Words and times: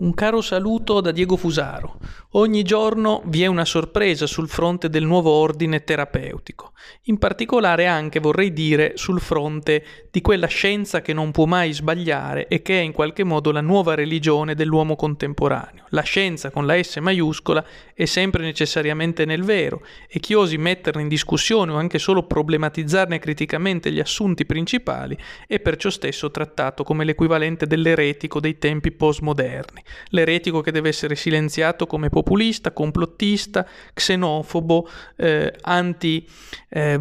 Un 0.00 0.14
caro 0.14 0.40
saluto 0.40 1.02
da 1.02 1.10
Diego 1.10 1.36
Fusaro. 1.36 1.98
Ogni 2.30 2.62
giorno 2.62 3.20
vi 3.26 3.42
è 3.42 3.46
una 3.46 3.66
sorpresa 3.66 4.26
sul 4.26 4.48
fronte 4.48 4.88
del 4.88 5.04
nuovo 5.04 5.30
ordine 5.30 5.84
terapeutico, 5.84 6.72
in 7.04 7.18
particolare 7.18 7.86
anche 7.86 8.18
vorrei 8.18 8.54
dire 8.54 8.92
sul 8.94 9.20
fronte 9.20 10.08
di 10.10 10.22
quella 10.22 10.46
scienza 10.46 11.02
che 11.02 11.12
non 11.12 11.32
può 11.32 11.44
mai 11.44 11.74
sbagliare 11.74 12.48
e 12.48 12.62
che 12.62 12.78
è 12.78 12.82
in 12.82 12.92
qualche 12.92 13.24
modo 13.24 13.52
la 13.52 13.60
nuova 13.60 13.94
religione 13.94 14.54
dell'uomo 14.54 14.96
contemporaneo. 14.96 15.84
La 15.90 16.02
scienza 16.02 16.50
con 16.50 16.64
la 16.64 16.82
S 16.82 16.96
maiuscola 16.96 17.62
è 17.92 18.06
sempre 18.06 18.42
necessariamente 18.42 19.26
nel 19.26 19.42
vero 19.42 19.84
e 20.08 20.18
chi 20.18 20.32
osi 20.32 20.56
metterla 20.56 21.02
in 21.02 21.08
discussione 21.08 21.72
o 21.72 21.76
anche 21.76 21.98
solo 21.98 22.22
problematizzarne 22.22 23.18
criticamente 23.18 23.92
gli 23.92 24.00
assunti 24.00 24.46
principali 24.46 25.18
è 25.46 25.58
perciò 25.60 25.90
stesso 25.90 26.30
trattato 26.30 26.84
come 26.84 27.04
l'equivalente 27.04 27.66
dell'eretico 27.66 28.40
dei 28.40 28.56
tempi 28.56 28.92
postmoderni 28.92 29.82
l'eretico 30.08 30.60
che 30.60 30.72
deve 30.72 30.88
essere 30.88 31.14
silenziato 31.14 31.86
come 31.86 32.08
populista, 32.08 32.72
complottista, 32.72 33.66
xenofobo, 33.94 34.88
eh, 35.16 35.54
anti-vaccini 35.60 36.59
eh, 36.70 36.98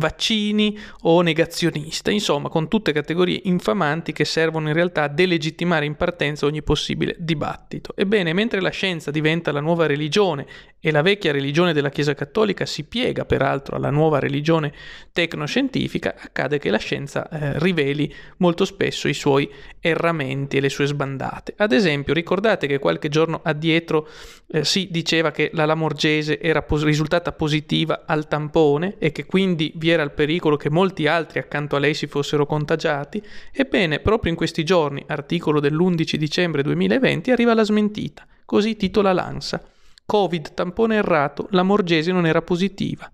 o 1.02 1.22
negazionista, 1.22 2.12
insomma 2.12 2.50
con 2.50 2.68
tutte 2.68 2.92
categorie 2.92 3.42
infamanti 3.44 4.12
che 4.12 4.26
servono 4.26 4.68
in 4.68 4.74
realtà 4.74 5.04
a 5.04 5.08
delegittimare 5.08 5.86
in 5.86 5.96
partenza 5.96 6.46
ogni 6.46 6.64
possibile 6.64 7.16
dibattito. 7.20 7.94
Ebbene, 7.96 8.34
mentre 8.34 8.62
la 8.62 8.70
scienza 8.72 9.12
diventa 9.12 9.52
la 9.52 9.60
nuova 9.60 9.86
religione 9.86 10.46
e 10.80 10.92
la 10.92 11.02
vecchia 11.02 11.32
religione 11.32 11.74
della 11.74 11.90
Chiesa 11.90 12.14
Cattolica 12.14 12.66
si 12.66 12.86
piega 12.86 13.26
peraltro 13.26 13.76
alla 13.76 13.90
nuova 13.90 14.20
religione 14.20 14.74
tecnoscientifica, 15.12 16.16
accade 16.18 16.58
che 16.58 16.70
la 16.70 16.78
scienza 16.78 17.28
eh, 17.30 17.60
riveli 17.60 18.14
molto 18.38 18.66
spesso 18.66 19.08
i 19.08 19.14
suoi 19.14 19.50
erramenti 19.80 20.58
e 20.58 20.62
le 20.62 20.70
sue 20.70 20.86
sbandate. 20.86 21.54
Ad 21.58 21.74
esempio, 21.74 22.14
ricordate 22.14 22.66
che 22.66 22.80
qualche 22.80 23.10
giorno 23.10 23.42
addietro 23.44 24.08
eh, 24.48 24.64
si 24.64 24.88
diceva 24.90 25.32
che 25.32 25.52
la 25.54 25.66
Lamorgese 25.66 26.40
era 26.40 26.62
pos- 26.64 26.84
risultata 26.84 27.34
positiva 27.34 28.04
al 28.06 28.28
tampone 28.28 28.96
e 28.98 29.12
che 29.12 29.26
quindi 29.60 29.74
vi 29.76 29.90
era 29.90 30.04
il 30.04 30.12
pericolo 30.12 30.56
che 30.56 30.70
molti 30.70 31.06
altri 31.06 31.40
accanto 31.40 31.76
a 31.76 31.80
lei 31.80 31.94
si 31.94 32.08
fossero 32.08 32.46
contagiati? 32.46 33.22
Ebbene, 33.52 34.00
proprio 34.00 34.32
in 34.32 34.38
questi 34.38 34.64
giorni, 34.64 35.04
articolo 35.06 35.60
dell'11 35.60 36.16
dicembre 36.16 36.64
2020, 36.64 37.32
arriva 37.32 37.54
la 37.54 37.64
smentita. 37.64 38.26
Così 38.46 38.78
titola 38.78 39.12
l'ANSA. 39.12 39.62
Covid, 40.06 40.54
tampone 40.54 40.96
errato, 40.96 41.48
la 41.52 41.64
Morgese 41.64 42.14
non 42.14 42.26
era 42.26 42.42
positiva. 42.42 43.12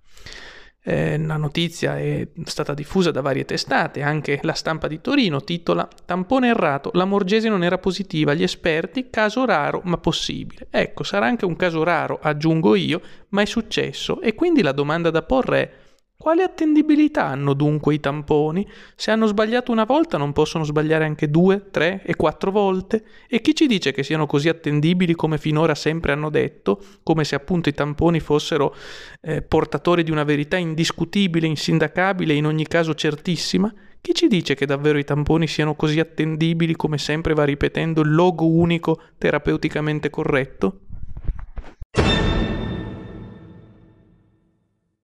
Eh, 0.87 1.17
la 1.17 1.37
notizia 1.37 1.97
è 1.97 2.27
stata 2.43 2.75
diffusa 2.75 3.09
da 3.09 3.21
varie 3.21 3.43
testate, 3.43 4.03
anche 4.03 4.39
la 4.43 4.53
stampa 4.53 4.87
di 4.87 5.01
Torino 5.01 5.43
titola 5.43 5.87
Tampone 6.05 6.49
errato, 6.49 6.91
la 6.93 7.05
Morgese 7.05 7.49
non 7.49 7.63
era 7.63 7.79
positiva, 7.79 8.35
gli 8.35 8.43
esperti, 8.43 9.09
caso 9.09 9.45
raro 9.45 9.81
ma 9.85 9.97
possibile. 9.97 10.67
Ecco, 10.69 11.01
sarà 11.01 11.25
anche 11.25 11.45
un 11.45 11.55
caso 11.55 11.81
raro, 11.81 12.19
aggiungo 12.21 12.75
io, 12.75 13.01
ma 13.29 13.41
è 13.41 13.45
successo 13.45 14.21
e 14.21 14.35
quindi 14.35 14.61
la 14.61 14.73
domanda 14.73 15.09
da 15.09 15.23
porre 15.23 15.59
è 15.59 15.83
quale 16.17 16.43
attendibilità 16.43 17.25
hanno 17.25 17.53
dunque 17.53 17.93
i 17.93 17.99
tamponi? 17.99 18.65
Se 18.95 19.11
hanno 19.11 19.27
sbagliato 19.27 19.71
una 19.71 19.83
volta 19.83 20.17
non 20.17 20.31
possono 20.31 20.63
sbagliare 20.63 21.03
anche 21.03 21.29
due, 21.29 21.69
tre 21.69 22.01
e 22.03 22.15
quattro 22.15 22.51
volte? 22.51 23.03
E 23.27 23.41
chi 23.41 23.53
ci 23.53 23.67
dice 23.67 23.91
che 23.91 24.01
siano 24.01 24.25
così 24.25 24.47
attendibili 24.47 25.13
come 25.13 25.37
finora 25.37 25.75
sempre 25.75 26.13
hanno 26.13 26.29
detto, 26.29 26.81
come 27.03 27.25
se 27.25 27.35
appunto 27.35 27.67
i 27.67 27.73
tamponi 27.73 28.21
fossero 28.21 28.73
eh, 29.21 29.41
portatori 29.41 30.03
di 30.03 30.11
una 30.11 30.23
verità 30.23 30.55
indiscutibile, 30.55 31.47
insindacabile 31.47 32.33
e 32.33 32.37
in 32.37 32.45
ogni 32.45 32.65
caso 32.65 32.95
certissima? 32.95 33.71
Chi 33.99 34.13
ci 34.13 34.27
dice 34.27 34.55
che 34.55 34.65
davvero 34.65 34.97
i 34.97 35.03
tamponi 35.03 35.47
siano 35.47 35.75
così 35.75 35.99
attendibili 35.99 36.75
come 36.75 36.97
sempre 36.97 37.33
va 37.33 37.43
ripetendo 37.43 38.01
il 38.01 38.13
logo 38.13 38.47
unico 38.47 39.01
terapeuticamente 39.17 40.09
corretto? 40.09 40.84